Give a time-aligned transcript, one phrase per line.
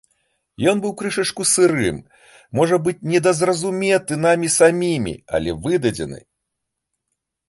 [0.69, 1.99] Ён быў крышачку сырым,
[2.59, 6.19] можа быць, недазразуметы намі самімі, але выдадзены.